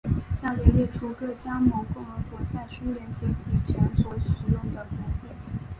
[0.41, 5.29] 下表列出各加盟共和国在苏联解体前所使用的国徽。